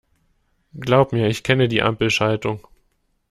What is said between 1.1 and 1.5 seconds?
mir, ich